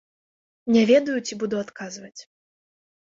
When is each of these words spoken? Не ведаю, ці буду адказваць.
Не 0.75 0.81
ведаю, 0.91 1.17
ці 1.27 1.37
буду 1.43 1.55
адказваць. 1.65 2.21